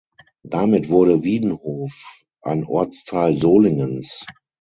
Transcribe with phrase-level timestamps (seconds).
[0.41, 4.25] Damit wurde Wiedenhof ein Ortsteil Solingens.